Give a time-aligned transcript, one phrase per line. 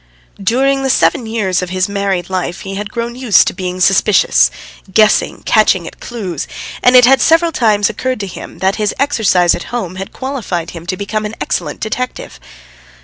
[0.41, 4.49] During the seven years of his married life he had grown used to being suspicious,
[4.91, 6.47] guessing, catching at clues,
[6.81, 10.71] and it had several times occurred to him, that his exercise at home had qualified
[10.71, 12.39] him to become an excellent detective.